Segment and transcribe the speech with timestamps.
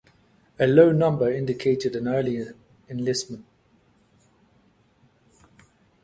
[0.59, 2.47] A low number indicated an early
[2.89, 3.45] enlistment.